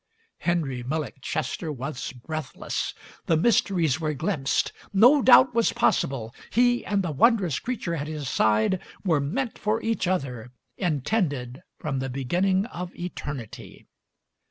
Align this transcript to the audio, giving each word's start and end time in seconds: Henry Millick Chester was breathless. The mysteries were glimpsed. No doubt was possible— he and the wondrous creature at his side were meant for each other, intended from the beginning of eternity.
Henry 0.39 0.83
Millick 0.83 1.21
Chester 1.21 1.71
was 1.71 2.11
breathless. 2.11 2.95
The 3.27 3.37
mysteries 3.37 3.99
were 4.01 4.15
glimpsed. 4.15 4.71
No 4.91 5.21
doubt 5.21 5.53
was 5.53 5.73
possible— 5.73 6.33
he 6.49 6.83
and 6.83 7.03
the 7.03 7.11
wondrous 7.11 7.59
creature 7.59 7.93
at 7.93 8.07
his 8.07 8.27
side 8.27 8.79
were 9.05 9.19
meant 9.21 9.59
for 9.59 9.79
each 9.83 10.07
other, 10.07 10.51
intended 10.75 11.61
from 11.77 11.99
the 11.99 12.09
beginning 12.09 12.65
of 12.65 12.95
eternity. 12.95 13.85